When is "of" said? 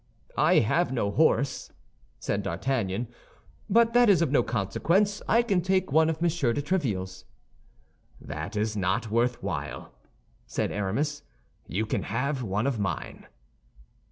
4.23-4.31, 6.09-6.23, 12.65-12.79